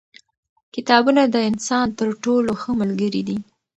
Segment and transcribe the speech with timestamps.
[0.75, 3.37] کتابونه د انسان تر ټولو ښه ملګري دي.